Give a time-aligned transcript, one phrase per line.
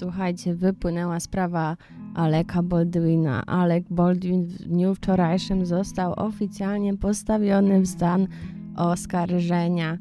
[0.00, 1.76] Słuchajcie, wypłynęła sprawa
[2.14, 3.46] Aleka Baldwina.
[3.46, 8.26] Alec Baldwin w dniu wczorajszym został oficjalnie postawiony w stan
[8.76, 9.98] oskarżenia.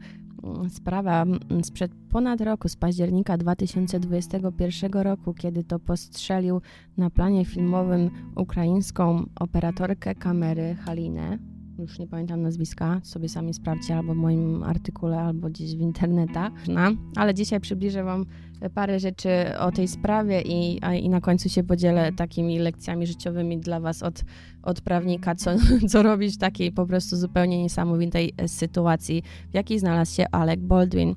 [0.70, 1.25] Sprawa
[1.63, 6.61] sprzed ponad roku, z października 2021 roku, kiedy to postrzelił
[6.97, 11.38] na planie filmowym ukraińską operatorkę kamery Halinę
[11.82, 16.54] już nie pamiętam nazwiska, sobie sami sprawdźcie albo w moim artykule, albo gdzieś w internetach.
[16.68, 16.82] No,
[17.15, 18.25] ale dzisiaj przybliżę Wam
[18.74, 19.29] parę rzeczy
[19.60, 24.23] o tej sprawie i, i na końcu się podzielę takimi lekcjami życiowymi dla Was od,
[24.64, 25.51] od prawnika, co,
[25.89, 31.15] co robić w takiej po prostu zupełnie niesamowitej sytuacji, w jakiej znalazł się Alec Baldwin.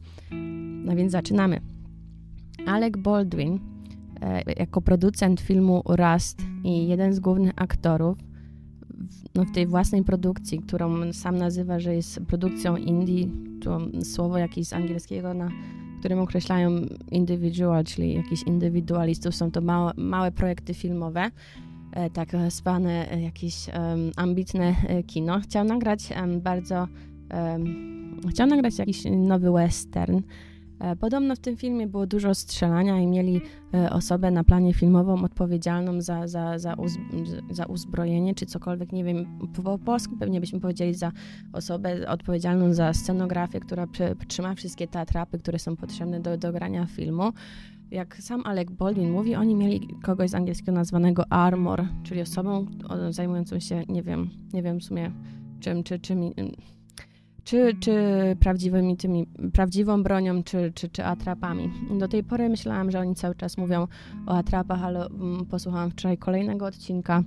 [0.84, 1.60] No więc zaczynamy.
[2.66, 3.58] Alec Baldwin
[4.20, 8.18] e, jako producent filmu Rust i jeden z głównych aktorów
[9.34, 13.26] no, w tej własnej produkcji, którą sam nazywa, że jest produkcją indie,
[13.64, 15.48] to słowo jakieś z angielskiego, na
[16.02, 16.70] którym określają
[17.10, 19.34] individual, czyli jakichś indywidualistów.
[19.34, 21.30] Są to małe, małe projekty filmowe,
[21.92, 25.40] e, tak zwane e, jakieś um, ambitne e, kino.
[25.40, 26.88] Chciał nagrać um, bardzo,
[27.34, 30.20] um, chciał nagrać jakiś nowy western,
[31.00, 33.40] podobno w tym filmie było dużo strzelania i mieli
[33.74, 36.92] e, osobę na planie filmową odpowiedzialną za, za, za, uz,
[37.50, 41.12] za uzbrojenie czy cokolwiek, nie wiem, po polsku pewnie byśmy powiedzieli za
[41.52, 43.86] osobę odpowiedzialną za scenografię, która
[44.28, 47.32] trzyma wszystkie te atrapy, które są potrzebne do, do grania filmu.
[47.90, 52.66] Jak sam Alec Baldwin mówi, oni mieli kogoś z angielskiego nazwanego armor, czyli osobą
[53.10, 55.12] zajmującą się, nie wiem, nie wiem w sumie
[55.60, 56.30] czym, czy czym
[57.44, 57.92] czy, czy
[58.40, 61.70] prawdziwymi tymi, prawdziwą bronią, czy, czy, czy atrapami.
[61.98, 63.86] Do tej pory myślałam, że oni cały czas mówią
[64.26, 67.22] o atrapach, ale mm, posłuchałam wczoraj kolejnego odcinka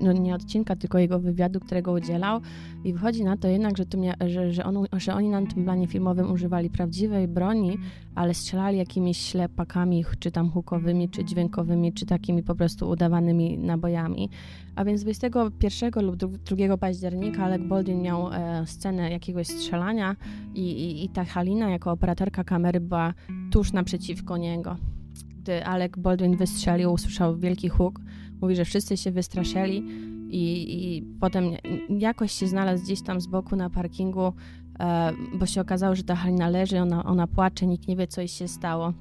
[0.00, 2.40] no nie odcinka, tylko jego wywiadu, którego udzielał
[2.84, 5.64] i wychodzi na to jednak, że, to mia, że, że, on, że oni na tym
[5.64, 7.78] planie filmowym używali prawdziwej broni,
[8.14, 14.30] ale strzelali jakimiś ślepakami, czy tam hukowymi, czy dźwiękowymi, czy takimi po prostu udawanymi nabojami.
[14.76, 20.16] A więc 21 lub 2 października Alec Baldwin miał e, scenę jakiegoś strzelania
[20.54, 23.14] i, i, i ta Halina jako operatorka kamery była
[23.50, 24.76] tuż naprzeciwko niego.
[25.38, 28.00] Gdy Alec Baldwin wystrzelił, usłyszał wielki huk,
[28.40, 29.84] Mówi, że wszyscy się wystraszyli
[30.30, 31.44] i, i potem
[31.88, 34.32] jakoś się znalazł gdzieś tam z boku na parkingu,
[34.80, 38.20] e, bo się okazało, że ta Halina leży, ona, ona płacze, nikt nie wie, co
[38.20, 38.92] jej się stało.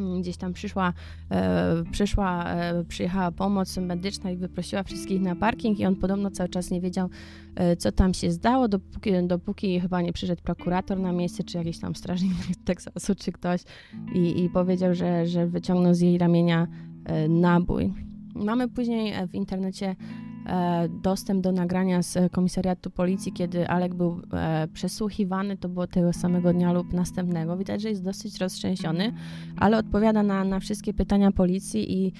[0.00, 0.92] Mm, gdzieś tam przyszła,
[1.30, 6.48] e, przyszła, e, przyjechała pomoc medyczna i wyprosiła wszystkich na parking i on podobno cały
[6.48, 7.08] czas nie wiedział,
[7.54, 11.78] e, co tam się zdało, dopóki, dopóki chyba nie przyszedł prokurator na miejsce, czy jakiś
[11.78, 12.32] tam strażnik
[12.64, 13.60] Teksasu, czy ktoś
[14.14, 16.66] i, i powiedział, że, że wyciągnął z jej ramienia
[17.04, 18.09] e, nabój.
[18.34, 19.96] Mamy później e, w internecie
[20.46, 26.12] e, dostęp do nagrania z komisariatu policji, kiedy Alek był e, przesłuchiwany, to było tego
[26.12, 27.56] samego dnia lub następnego.
[27.56, 29.12] Widać, że jest dosyć roztrzęsiony,
[29.56, 32.12] ale odpowiada na, na wszystkie pytania policji i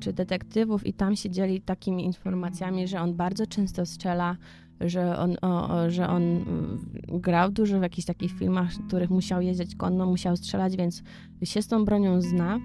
[0.00, 4.36] czy detektywów i tam się dzieli takimi informacjami, że on bardzo często strzela,
[4.80, 6.78] że on, o, o, że on mm,
[7.08, 11.02] grał dużo w jakichś takich filmach, w których musiał jeździć konno, musiał strzelać, więc
[11.42, 12.58] się z tą bronią zna.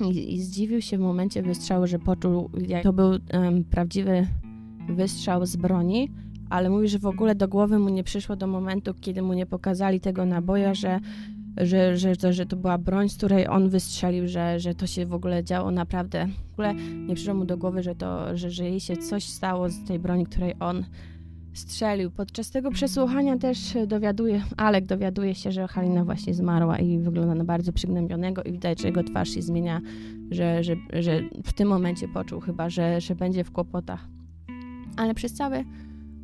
[0.00, 4.26] I, I, zdziwił się w momencie wystrzału, że poczuł, jak to był um, prawdziwy
[4.88, 6.10] wystrzał z broni,
[6.50, 9.46] ale mówi, że w ogóle do głowy mu nie przyszło do momentu, kiedy mu nie
[9.46, 11.00] pokazali tego naboja, że,
[11.56, 15.06] że, że, że, że to była broń, z której on wystrzelił, że, że to się
[15.06, 16.28] w ogóle działo naprawdę.
[16.50, 16.74] W ogóle
[17.06, 19.98] nie przyszło mu do głowy, że, to, że, że jej się coś stało z tej
[19.98, 20.84] broni, której on
[21.52, 22.10] strzelił.
[22.10, 27.44] Podczas tego przesłuchania też dowiaduje, Alek dowiaduje się, że Halina właśnie zmarła i wygląda na
[27.44, 29.80] bardzo przygnębionego i widać, że jego twarz się zmienia,
[30.30, 34.08] że, że, że w tym momencie poczuł chyba, że, że będzie w kłopotach.
[34.96, 35.64] Ale przez cały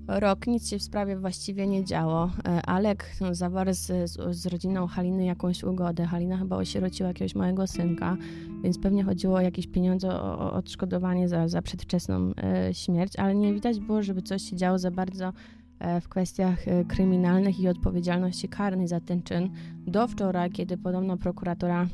[0.08, 2.30] rok nic się w sprawie właściwie nie działo.
[2.44, 6.06] E, Alek no, zawarł z, z, rodziną Haliny jakąś ugodę.
[6.06, 8.16] Halina chyba osierociła jakiegoś małego synka,
[8.62, 13.34] więc pewnie chodziło o jakieś pieniądze, o, o odszkodowanie za, za przedwczesną e, śmierć, ale
[13.34, 15.32] nie widać było, żeby coś się działo za bardzo
[15.78, 16.58] e, w kwestiach
[16.88, 19.50] kryminalnych i odpowiedzialności karnej za ten czyn.
[19.86, 21.86] Do wczoraj, kiedy podobno prokuratora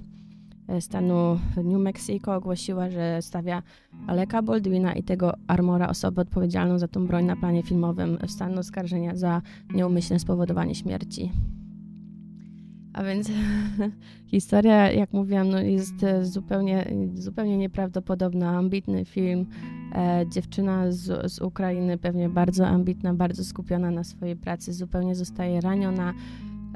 [0.81, 3.63] stanu New Mexico ogłosiła, że stawia
[4.07, 8.61] Aleka Baldwina i tego Armora, osobę odpowiedzialną za tą broń na planie filmowym, w stanu
[8.61, 9.43] oskarżenia za
[9.75, 11.33] nieumyślne spowodowanie śmierci.
[12.93, 13.31] A więc
[14.27, 18.51] historia, jak mówiłam, no jest zupełnie, zupełnie nieprawdopodobna.
[18.51, 19.47] Ambitny film.
[19.95, 25.61] E, dziewczyna z, z Ukrainy, pewnie bardzo ambitna, bardzo skupiona na swojej pracy, zupełnie zostaje
[25.61, 26.15] raniona.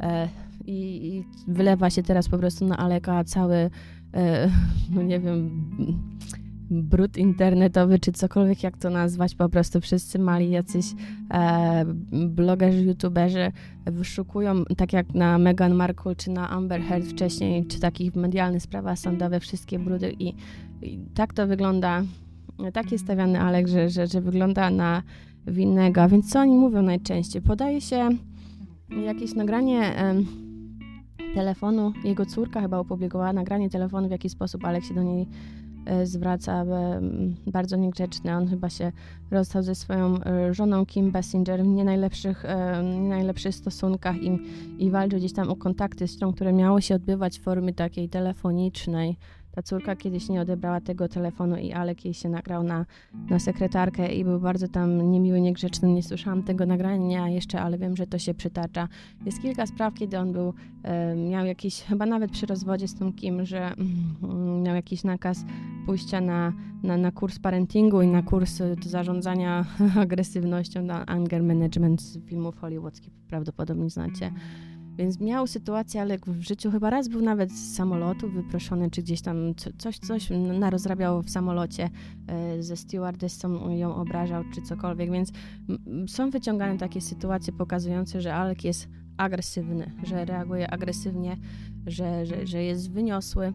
[0.01, 0.29] E,
[0.69, 3.71] i, i wylewa się teraz po prostu na Aleka cały,
[4.15, 4.51] e,
[4.95, 5.51] no nie wiem,
[6.71, 10.87] brud internetowy, czy cokolwiek jak to nazwać, po prostu wszyscy mali jacyś
[11.31, 11.85] e,
[12.29, 13.53] blogerzy, youtuberzy
[13.87, 18.99] wyszukują, tak jak na Meghan Markle, czy na Amber Heard wcześniej, czy takich medialnych sprawach
[18.99, 20.35] sądowych, wszystkie brudy i,
[20.83, 22.03] i tak to wygląda,
[22.73, 25.03] tak jest stawiany Alek, że, że, że wygląda na
[25.47, 26.03] winnego.
[26.03, 27.43] A więc co oni mówią najczęściej?
[27.43, 28.09] Podaje się
[29.05, 30.15] jakieś nagranie e,
[31.35, 35.27] telefonu, jego córka chyba opublikowała nagranie telefonu, w jaki sposób Alek się do niej
[35.89, 36.65] E, zwraca
[37.47, 38.37] bardzo niegrzeczny.
[38.37, 38.93] On chyba się
[39.31, 44.39] rozstał ze swoją e, żoną Kim Basinger w nie najlepszych, e, nie najlepszych stosunkach i,
[44.79, 48.09] i walczył gdzieś tam o kontakty z tą, które miało się odbywać w formie takiej
[48.09, 49.17] telefonicznej.
[49.59, 52.87] Ta córka kiedyś nie odebrała tego telefonu i Alek jej się nagrał na,
[53.31, 55.93] na sekretarkę i był bardzo tam niemiły, niegrzeczny.
[55.93, 58.89] Nie słyszałam tego nagrania jeszcze, ale wiem, że to się przytacza.
[59.27, 60.55] Jest kilka spraw, kiedy on był,
[61.31, 65.45] miał jakiś, chyba nawet przy rozwodzie z tą Kim, że mm, miał jakiś nakaz
[65.87, 66.53] pójścia na,
[66.83, 69.65] na, na kurs parentingu i na kurs do zarządzania
[70.01, 74.33] agresywnością, na anger management z filmów hollywoodzkich, prawdopodobnie znacie.
[74.99, 79.21] Więc miał sytuację, ale w życiu chyba raz był nawet z samolotu wyproszony, czy gdzieś
[79.21, 80.29] tam coś, coś
[80.59, 81.91] narozrabiał w samolocie
[82.27, 85.11] e, ze stewardessą, ją obrażał, czy cokolwiek.
[85.11, 85.33] Więc
[86.07, 91.37] są wyciągane takie sytuacje pokazujące, że Alek jest agresywny, że reaguje agresywnie,
[91.87, 93.53] że, że, że jest wyniosły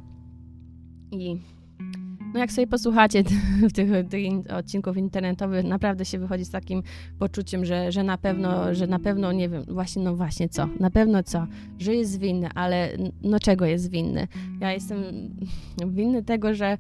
[1.12, 1.42] i
[2.34, 3.24] no jak sobie posłuchacie
[3.74, 6.84] tych, tych odcinków internetowych, naprawdę się wychodzi z takim
[7.20, 10.90] poczuciem, że, że na pewno, że na pewno, nie wiem, właśnie, no właśnie co, na
[10.90, 11.48] pewno co,
[11.80, 12.90] że jest winny, ale
[13.22, 14.28] no czego jest winny?
[14.60, 15.04] Ja jestem
[15.88, 16.78] winny tego, że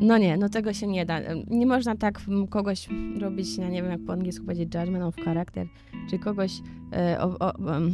[0.00, 1.20] no nie, no tego się nie da.
[1.50, 2.88] Nie można tak kogoś
[3.20, 5.66] robić, ja nie wiem jak po angielsku powiedzieć, judgment of character,
[6.10, 6.52] czy kogoś
[6.92, 7.52] e, o, o,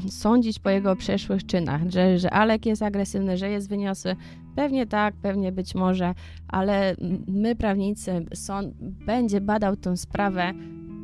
[0.09, 4.17] sądzić po jego przeszłych czynach, że, że Alek jest agresywny, że jest wyniosły.
[4.57, 6.15] Pewnie tak, pewnie być może,
[6.49, 8.75] ale my, prawnicy, sąd
[9.07, 10.53] będzie badał tę sprawę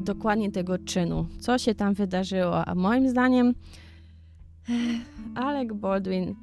[0.04, 3.54] dokładnie tego czynu, co się tam wydarzyło, a moim zdaniem
[5.34, 6.34] Alec Baldwin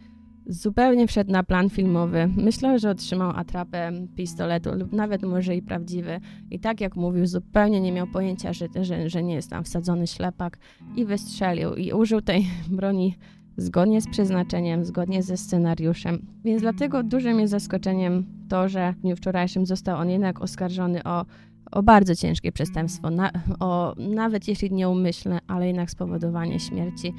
[0.45, 2.29] zupełnie wszedł na plan filmowy.
[2.37, 6.19] Myślał, że otrzymał atrapę pistoletu lub nawet może i prawdziwy.
[6.51, 10.07] I tak jak mówił, zupełnie nie miał pojęcia, że, że, że nie jest tam wsadzony
[10.07, 10.57] ślepak
[10.95, 13.15] i wystrzelił i użył tej broni
[13.59, 16.25] zgodnie z przeznaczeniem, zgodnie ze scenariuszem.
[16.43, 21.25] Więc dlatego dużym jest zaskoczeniem to, że w dniu wczorajszym został on jednak oskarżony o,
[21.71, 27.13] o bardzo ciężkie przestępstwo, na, o, nawet jeśli nieumyślne, ale jednak spowodowanie śmierci.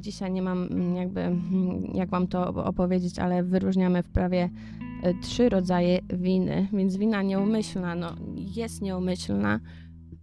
[0.00, 1.36] Dzisiaj nie mam jakby,
[1.94, 4.50] jak wam to opowiedzieć, ale wyróżniamy w prawie
[5.02, 8.16] e, trzy rodzaje winy, więc wina nieumyślna, no
[8.56, 9.60] jest nieumyślna,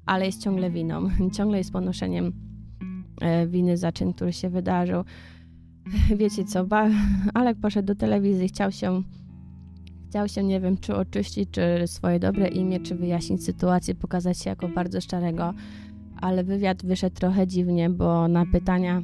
[0.05, 2.33] ale jest ciągle winą, ciągle jest ponoszeniem
[3.21, 5.03] e, winy za czyn, który się wydarzył.
[6.19, 6.89] Wiecie co, ba
[7.33, 9.03] Alek poszedł do telewizji, chciał się,
[10.09, 14.49] chciał się, nie wiem, czy oczyścić, czy swoje dobre imię, czy wyjaśnić sytuację, pokazać się
[14.49, 15.53] jako bardzo szczerego,
[16.21, 19.01] ale wywiad wyszedł trochę dziwnie, bo na pytania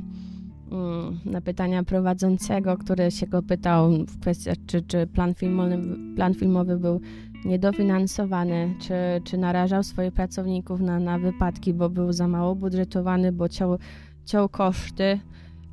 [0.71, 5.79] mm, na pytania prowadzącego, który się go pytał w kwestii, czy, czy plan, filmowy,
[6.15, 7.01] plan filmowy był
[7.45, 8.93] niedofinansowany, czy,
[9.23, 13.77] czy narażał swoich pracowników na, na wypadki, bo był za mało budżetowany, bo ciął,
[14.25, 15.19] ciął koszty.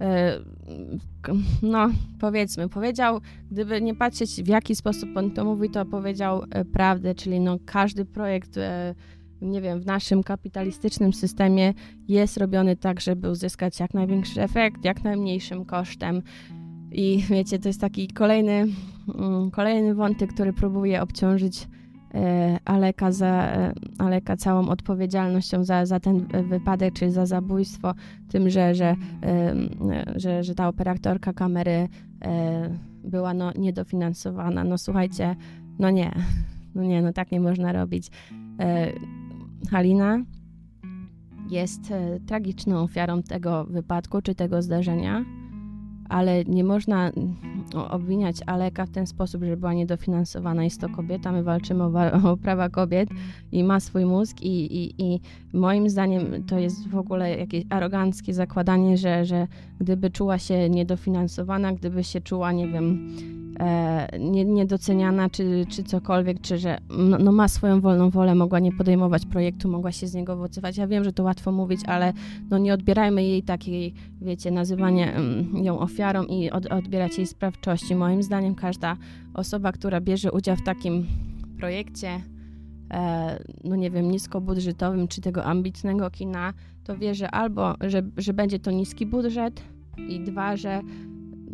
[0.01, 0.41] E,
[1.63, 1.89] no,
[2.21, 3.21] powiedzmy, powiedział,
[3.51, 7.59] gdyby nie patrzeć w jaki sposób on to mówi, to powiedział e, prawdę, czyli no
[7.67, 8.95] każdy projekt, e,
[9.41, 11.75] nie wiem, w naszym kapitalistycznym systemie
[12.09, 16.23] jest robiony tak, żeby uzyskać jak największy efekt, jak najmniejszym kosztem.
[16.93, 18.67] I wiecie, to jest taki kolejny,
[19.15, 21.69] mm, kolejny wątek, który próbuje obciążyć
[22.65, 27.95] Aleka, za, e, Aleka całą odpowiedzialnością za, za ten wypadek, czy za zabójstwo,
[28.29, 28.97] tym, że, że,
[30.17, 31.89] że, że ta operatorka kamery
[32.23, 34.65] e, była no, niedofinansowana.
[34.65, 35.37] No słuchajcie,
[35.79, 36.13] no nie,
[36.75, 38.11] no nie, no tak nie można robić.
[39.71, 40.19] Halina
[41.51, 41.93] jest
[42.27, 45.25] tragiczną ofiarą tego wypadku, czy tego zdarzenia
[46.09, 47.13] ale nie można
[47.77, 50.65] obwiniać Aleka w ten sposób, że była niedofinansowana.
[50.65, 51.93] Jest to kobieta, my walczymy o,
[52.31, 53.09] o prawa kobiet
[53.53, 55.21] i ma swój mózg i, i, i,
[55.57, 59.47] moim zdaniem to jest w ogóle jakieś aroganckie zakładanie, że, że
[59.81, 63.17] gdyby czuła się niedofinansowana, gdyby się czuła, nie wiem,
[63.61, 68.59] e, nie, niedoceniana, czy, czy cokolwiek, czy że no, no, ma swoją wolną wolę, mogła
[68.61, 70.77] nie podejmować projektu, mogła się z niego owocować.
[70.77, 72.13] Ja wiem, że to łatwo mówić, ale
[72.51, 77.95] no nie odbierajmy jej takiej, wiecie, nazywanie um, ją ofiarą i od, odbierać jej sprawczości.
[77.95, 78.97] Moim zdaniem każda
[79.35, 81.07] osoba, która bierze udział w takim
[81.59, 82.21] projekcie,
[83.65, 86.53] no nie wiem, niskobudżetowym, czy tego ambitnego kina,
[86.85, 89.63] to wie, że albo, że, że będzie to niski budżet
[90.09, 90.81] i dwa, że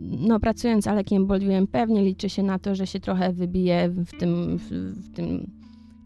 [0.03, 4.59] no, pracując Alekiem Baldwinem pewnie liczy się na to, że się trochę wybije w tym,
[4.59, 4.71] w,
[5.07, 5.51] w tym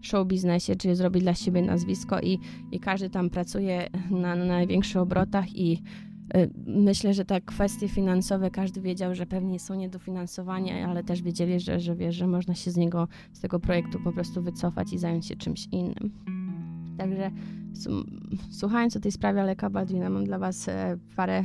[0.02, 2.38] show biznesie, czyli zrobić dla siebie nazwisko i,
[2.72, 5.82] i każdy tam pracuje na, na największych obrotach i
[6.66, 11.80] Myślę, że te kwestie finansowe każdy wiedział, że pewnie są niedofinansowania, ale też wiedzieli, że,
[11.80, 15.26] że, wie, że można się z niego, z tego projektu po prostu wycofać i zająć
[15.26, 16.12] się czymś innym.
[16.98, 17.30] Także
[18.50, 21.44] słuchając o tej sprawie Aleka Baldwina, mam dla Was e, parę,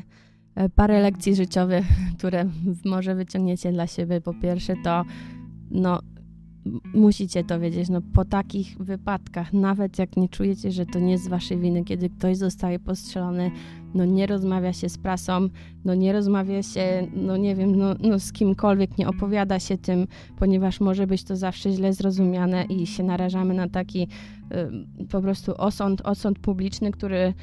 [0.56, 1.86] e, parę lekcji życiowych,
[2.18, 2.46] które
[2.86, 4.22] może wyciągniecie dla siebie.
[4.22, 5.04] Po pierwsze to
[5.72, 6.00] no,
[6.94, 11.28] musicie to wiedzieć, no po takich wypadkach, nawet jak nie czujecie, że to nie z
[11.28, 13.52] waszej winy, kiedy ktoś zostaje postrzelony,
[13.94, 15.48] no nie rozmawia się z prasą,
[15.86, 20.08] no nie rozmawia się, no nie wiem, no, no z kimkolwiek, nie opowiada się tym,
[20.38, 24.08] ponieważ może być to zawsze źle zrozumiane i się narażamy na taki
[25.02, 27.34] y, po prostu osąd, osąd publiczny, który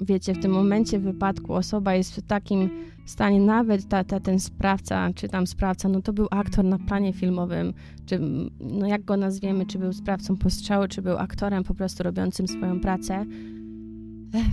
[0.00, 2.70] wiecie, w tym momencie wypadku osoba jest w takim
[3.06, 7.12] stanie, nawet ta, ta, ten sprawca, czy tam sprawca, no to był aktor na planie
[7.12, 7.74] filmowym,
[8.06, 8.20] czy
[8.60, 12.80] no jak go nazwiemy, czy był sprawcą postrzału, czy był aktorem po prostu robiącym swoją
[12.80, 13.26] pracę,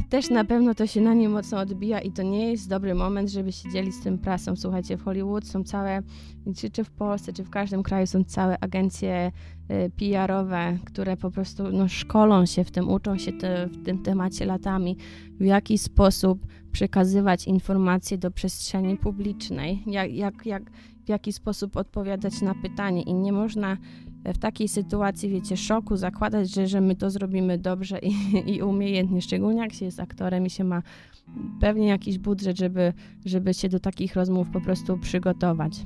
[0.10, 3.30] też na pewno to się na nim mocno odbija i to nie jest dobry moment,
[3.30, 4.56] żeby się dzielić z tym prasą.
[4.56, 6.02] Słuchajcie, w Hollywood są całe,
[6.56, 9.32] czy, czy w Polsce, czy w każdym kraju są całe agencje
[9.72, 14.04] y, PR-owe, które po prostu no, szkolą się w tym, uczą się te, w tym
[14.04, 14.98] temacie latami,
[15.40, 20.72] w jaki sposób przekazywać informacje do przestrzeni publicznej, jak, jak, jak,
[21.06, 23.02] w jaki sposób odpowiadać na pytanie?
[23.02, 23.78] I nie można
[24.34, 28.14] w takiej sytuacji, wiecie, szoku zakładać, że, że my to zrobimy dobrze i,
[28.56, 30.82] i umiejętnie, szczególnie jak się jest aktorem i się ma
[31.60, 32.94] pewnie jakiś budżet, żeby,
[33.26, 35.86] żeby się do takich rozmów po prostu przygotować.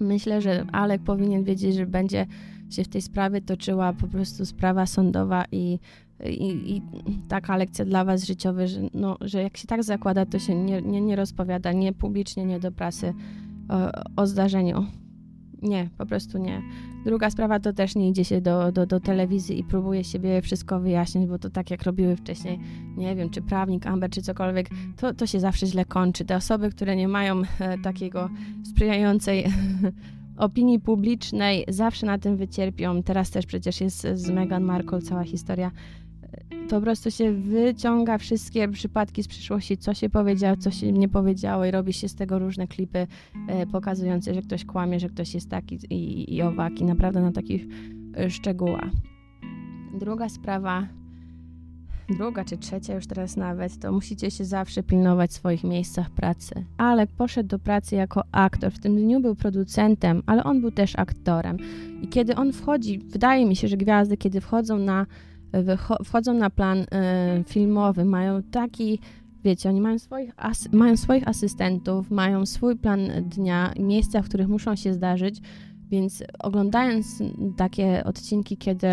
[0.00, 2.26] Myślę, że Alek powinien wiedzieć, że będzie
[2.70, 5.78] się w tej sprawie toczyła po prostu sprawa sądowa i,
[6.24, 6.82] i, i
[7.28, 10.82] taka lekcja dla Was życiowa, że, no, że jak się tak zakłada, to się nie,
[10.82, 13.14] nie, nie rozpowiada, nie publicznie, nie do prasy
[13.68, 13.90] o,
[14.22, 14.86] o zdarzeniu.
[15.62, 16.62] Nie, po prostu nie.
[17.04, 20.80] Druga sprawa to też nie idzie się do, do, do telewizji i próbuje siebie wszystko
[20.80, 22.60] wyjaśnić, bo to tak jak robiły wcześniej,
[22.96, 26.24] nie wiem, czy prawnik, Amber, czy cokolwiek, to, to się zawsze źle kończy.
[26.24, 28.30] Te osoby, które nie mają e, takiego
[28.64, 29.44] sprzyjającej
[30.36, 33.02] opinii publicznej, zawsze na tym wycierpią.
[33.02, 35.70] Teraz też przecież jest z Meghan Markle cała historia
[36.70, 41.64] po prostu się wyciąga wszystkie przypadki z przyszłości, co się powiedziało, co się nie powiedziało
[41.64, 43.06] i robi się z tego różne klipy
[43.48, 47.66] e, pokazujące, że ktoś kłamie, że ktoś jest taki i, i owaki, naprawdę na takich
[48.16, 48.90] e, szczegółach.
[50.00, 50.88] Druga sprawa,
[52.08, 56.64] druga czy trzecia już teraz nawet, to musicie się zawsze pilnować w swoich miejscach pracy.
[56.76, 60.98] Alek poszedł do pracy jako aktor, w tym dniu był producentem, ale on był też
[60.98, 61.56] aktorem.
[62.02, 65.06] I kiedy on wchodzi, wydaje mi się, że gwiazdy, kiedy wchodzą na
[66.04, 66.86] wchodzą na plan y,
[67.46, 68.98] filmowy, mają taki,
[69.44, 74.48] wiecie, oni mają swoich, as, mają swoich asystentów, mają swój plan dnia, miejsca, w których
[74.48, 75.40] muszą się zdarzyć,
[75.90, 77.22] więc oglądając
[77.56, 78.86] takie odcinki, kiedy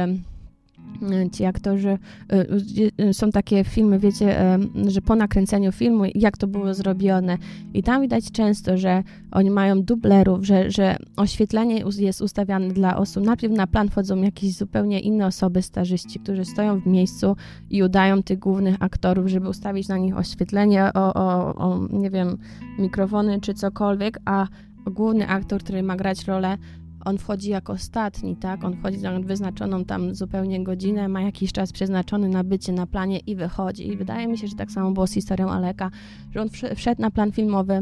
[1.31, 1.98] ci aktorzy,
[2.33, 7.38] y, y, są takie filmy, wiecie, że po nakręceniu filmu, jak to było zrobione?
[7.74, 13.25] I tam widać często, że oni mają dublerów, że, że oświetlenie jest ustawiane dla osób,
[13.25, 17.36] najpierw na plan wchodzą jakieś zupełnie inne osoby, starzyści, którzy stoją w miejscu
[17.69, 22.38] i udają tych głównych aktorów, żeby ustawić na nich oświetlenie, o, o, o nie wiem,
[22.79, 24.48] mikrofony czy cokolwiek, a
[24.86, 26.57] główny aktor, który ma grać rolę,
[27.05, 28.63] on wchodzi jako ostatni, tak?
[28.63, 33.20] On wchodzi na wyznaczoną tam zupełnie godzinę, ma jakiś czas przeznaczony na bycie na planie
[33.20, 33.88] i wychodzi.
[33.88, 35.91] I wydaje mi się, że tak samo było z historią Aleka,
[36.31, 37.79] że on wszedł na plan filmowy,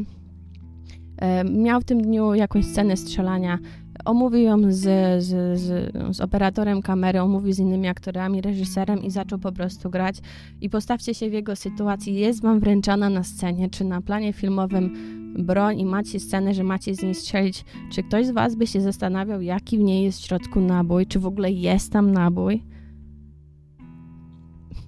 [1.17, 3.59] e, miał w tym dniu jakąś scenę strzelania,
[4.05, 4.83] omówił ją z,
[5.23, 10.15] z, z, z, operatorem kamery, omówił z innymi aktorami, reżyserem i zaczął po prostu grać.
[10.61, 14.93] I postawcie się w jego sytuacji, jest wam wręczana na scenie, czy na planie filmowym
[15.37, 18.81] broń i macie scenę, że macie z niej strzelić, czy ktoś z Was by się
[18.81, 22.63] zastanawiał, jaki w niej jest w środku nabój, czy w ogóle jest tam nabój?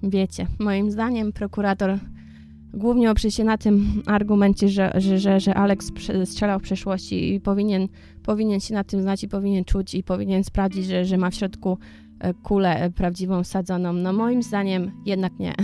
[0.04, 2.00] Wiecie, moim zdaniem prokurator
[2.74, 5.92] głównie oprze się na tym argumencie, że, że, że, że Alex
[6.26, 7.88] strzelał w przeszłości i powinien,
[8.24, 11.36] powinien się na tym znać i powinien czuć i powinien sprawdzić, że, że ma w
[11.36, 11.78] środku
[12.20, 13.94] e, kulę e, prawdziwą sadzoną.
[13.94, 15.54] No moim zdaniem jednak nie.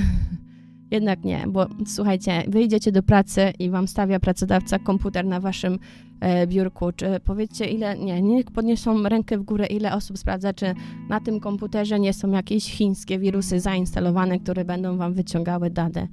[0.91, 5.79] Jednak nie, bo słuchajcie, wyjdziecie do pracy i wam stawia pracodawca komputer na waszym
[6.19, 10.73] e, biurku, czy powiedzcie ile, nie, niech podniosą rękę w górę, ile osób sprawdza, czy
[11.09, 16.07] na tym komputerze nie są jakieś chińskie wirusy zainstalowane, które będą wam wyciągały dane.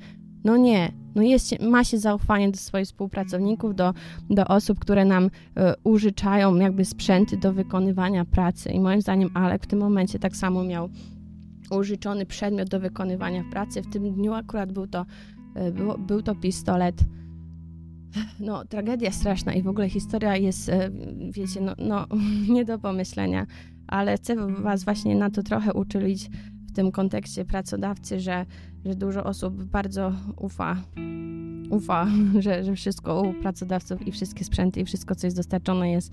[0.44, 3.94] No nie, no jest, ma się zaufanie do swoich współpracowników, do,
[4.30, 9.64] do osób, które nam e, użyczają jakby sprzęty do wykonywania pracy i moim zdaniem Alek
[9.64, 10.88] w tym momencie tak samo miał
[11.70, 13.82] użyczony przedmiot do wykonywania pracy.
[13.82, 15.06] W tym dniu akurat był to,
[15.54, 17.04] e, był, był to pistolet.
[18.40, 20.90] No, tragedia straszna i w ogóle historia jest, e,
[21.30, 22.06] wiecie, no, no
[22.54, 23.46] nie do pomyślenia.
[23.86, 26.30] ale chcę Was właśnie na to trochę uczyć
[26.68, 28.46] w tym kontekście pracodawcy, że,
[28.84, 30.76] że dużo osób bardzo ufa,
[31.70, 32.06] ufa,
[32.44, 36.12] że, że wszystko u pracodawców i wszystkie sprzęty i wszystko, co jest dostarczone jest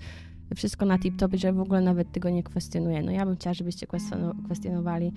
[0.54, 3.02] wszystko na tip-top, że w ogóle nawet tego nie kwestionuje.
[3.02, 3.86] No ja bym chciała, żebyście
[4.44, 5.12] kwestionowali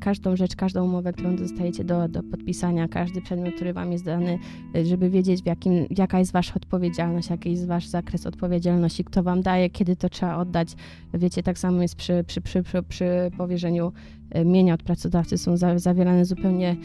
[0.00, 4.38] każdą rzecz, każdą umowę, którą dostajecie do, do podpisania, każdy przedmiot, który wam jest dany,
[4.74, 9.22] e, żeby wiedzieć, w jakim, jaka jest wasza odpowiedzialność, jaki jest wasz zakres odpowiedzialności, kto
[9.22, 10.76] wam daje, kiedy to trzeba oddać.
[11.14, 13.92] Wiecie, tak samo jest przy, przy, przy, przy, przy powierzeniu
[14.30, 16.76] e, mienia od pracodawcy, są zawierane zupełnie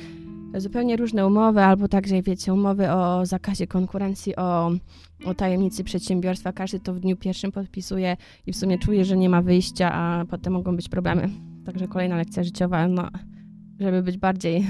[0.57, 4.71] zupełnie różne umowy, albo także, wiecie, umowy o zakazie konkurencji, o,
[5.25, 6.53] o tajemnicy przedsiębiorstwa.
[6.53, 10.25] Każdy to w dniu pierwszym podpisuje i w sumie czuje, że nie ma wyjścia, a
[10.29, 11.54] potem mogą być problemy.
[11.65, 13.09] Także kolejna lekcja życiowa, no,
[13.79, 14.65] żeby być bardziej,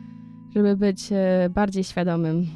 [0.54, 2.46] żeby być e, bardziej świadomym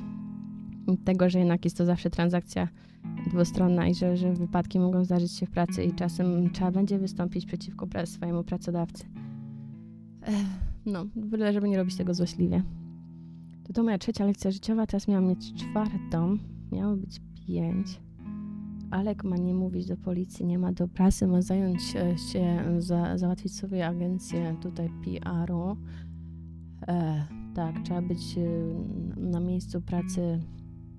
[1.05, 2.69] tego, że jednak jest to zawsze transakcja
[3.27, 7.47] dwustronna i że, że wypadki mogą zdarzyć się w pracy i czasem trzeba będzie wystąpić
[7.47, 9.05] przeciwko swojemu pracodawcy.
[10.87, 12.63] No, byle żeby nie robić tego złośliwie.
[13.65, 16.39] To to moja trzecia lekcja życiowa, teraz miałam mieć czwartą,
[16.73, 18.01] miało być pięć.
[18.93, 21.83] Alek ma nie mówić do policji, nie ma do prasy, ma zająć
[22.33, 25.77] się, za, załatwić sobie agencję tutaj PR-u.
[26.89, 30.41] E, tak, trzeba być e, na miejscu pracy,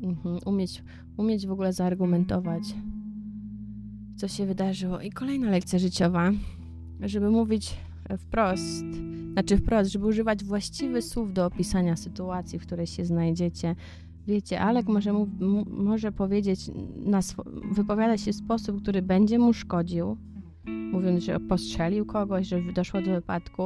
[0.02, 0.84] mhm, umieć,
[1.18, 2.64] umieć w ogóle zaargumentować,
[4.16, 5.02] co się wydarzyło.
[5.02, 6.32] I kolejna lekcja życiowa,
[7.00, 7.78] żeby mówić
[8.18, 8.86] wprost,
[9.34, 13.76] znaczy wprost, żeby używać właściwych słów do opisania sytuacji, w której się znajdziecie.
[14.28, 15.28] Wiecie, Alek może, mu,
[15.68, 17.20] może powiedzieć, na
[17.72, 20.18] wypowiadać się w sposób, który będzie mu szkodził,
[20.92, 23.64] mówiąc, że postrzelił kogoś, że doszło do wypadku,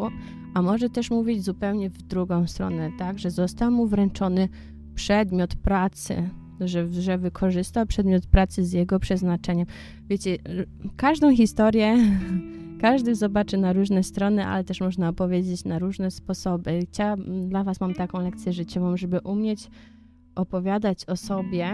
[0.54, 4.50] a może też mówić zupełnie w drugą stronę, tak, że został mu wręczony
[4.96, 9.68] przedmiot pracy, że, że wykorzystał przedmiot pracy z jego przeznaczeniem.
[10.10, 10.38] Wiecie,
[10.96, 11.98] każdą historię
[12.82, 16.80] każdy zobaczy na różne strony, ale też można opowiedzieć na różne sposoby.
[16.90, 19.70] Chciałam, dla Was mam taką lekcję życiową, żeby umieć
[20.38, 21.66] opowiadać o sobie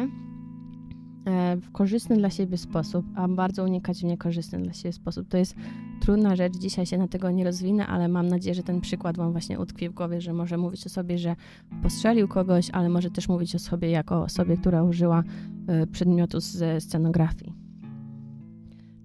[1.26, 5.28] e, w korzystny dla siebie sposób, a bardzo unikać w niekorzystny dla siebie sposób.
[5.28, 5.56] To jest
[6.02, 9.32] trudna rzecz, dzisiaj się na tego nie rozwinę, ale mam nadzieję, że ten przykład Wam
[9.32, 11.36] właśnie utkwi w głowie, że może mówić o sobie, że
[11.84, 15.24] postrzelił kogoś, ale może też mówić o sobie jako osobie, która użyła
[15.68, 17.54] e, przedmiotu ze scenografii.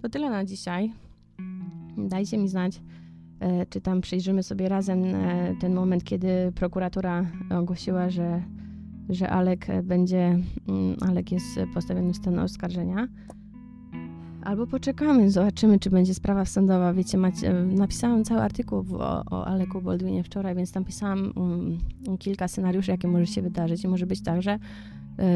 [0.03, 0.93] To tyle na dzisiaj.
[1.97, 2.81] Dajcie mi znać,
[3.41, 5.03] e, czy tam przyjrzymy sobie razem
[5.61, 8.43] ten moment, kiedy prokuratura ogłosiła, że,
[9.09, 13.09] że Alek będzie, mm, Alek jest postawiony w stan oskarżenia.
[14.43, 16.93] Albo poczekamy, zobaczymy, czy będzie sprawa sądowa.
[16.93, 21.79] Wiecie, macie, napisałam cały artykuł o, o Aleku Baldwinie wczoraj, więc tam pisałam um,
[22.19, 23.85] kilka scenariuszy, jakie może się wydarzyć.
[23.85, 24.59] I może być tak, że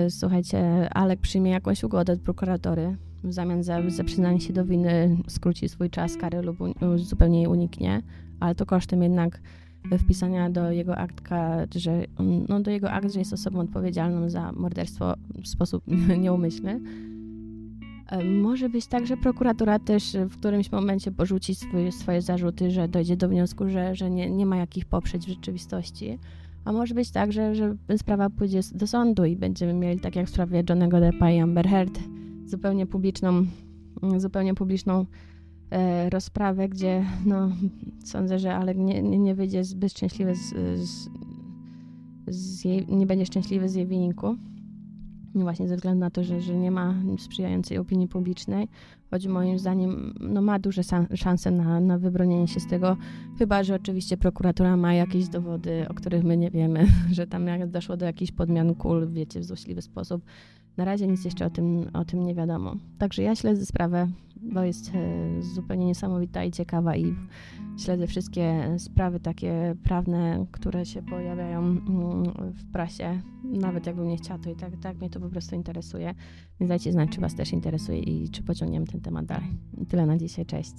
[0.07, 4.65] y, słuchajcie, Alek przyjmie jakąś ugodę od prokuratory, w zamian za, za przyznanie się do
[4.65, 6.57] winy skróci swój czas kary lub
[6.97, 8.03] zupełnie jej uniknie,
[8.41, 9.41] ale to kosztem jednak
[9.99, 12.05] wpisania do jego aktka, że,
[12.49, 15.85] no, do jego akt, że jest osobą odpowiedzialną za morderstwo w sposób
[16.23, 16.81] nieumyślny.
[18.07, 22.89] E, może być tak, że prokuratura też w którymś momencie porzuci swoje, swoje zarzuty, że
[22.89, 26.19] dojdzie do wniosku, że, że nie, nie ma jakich poprzeć w rzeczywistości.
[26.65, 30.27] A może być tak, że, że sprawa pójdzie do sądu i będziemy mieli, tak jak
[30.27, 31.99] w sprawie Johnego Deppa i Amber Heard,
[32.47, 33.47] zupełnie publiczną,
[34.17, 35.07] zupełnie publiczną e,
[36.11, 37.49] rozprawę, gdzie no,
[38.05, 41.09] sądzę, że Alek nie, nie, wyjdzie zbyt szczęśliwy z, z,
[42.29, 44.37] z jej, nie będzie szczęśliwy z jej wyniku.
[45.35, 48.69] Właśnie ze względu na to, że, że nie ma sprzyjającej opinii publicznej,
[49.11, 50.83] choć moim zdaniem no, ma duże
[51.15, 52.97] szanse na, na wybronienie się z tego,
[53.39, 57.97] chyba że oczywiście prokuratura ma jakieś dowody, o których my nie wiemy, że tam doszło
[57.97, 60.23] do jakichś podmian kul, wiecie, w złośliwy sposób,
[60.77, 62.77] na razie nic jeszcze o tym, o tym nie wiadomo.
[62.99, 64.09] Także ja śledzę sprawę,
[64.43, 67.15] bo jest e, zupełnie niesamowita i ciekawa i
[67.79, 71.83] śledzę wszystkie sprawy takie prawne, które się pojawiają mm,
[72.53, 73.23] w prasie.
[73.45, 76.15] Nawet jakbym nie chciała, to i tak, tak mnie to po prostu interesuje.
[76.61, 79.49] Więc dajcie znać, czy Was też interesuje i czy pociągniemy ten temat dalej.
[79.89, 80.47] Tyle na dzisiaj.
[80.47, 80.75] Cześć.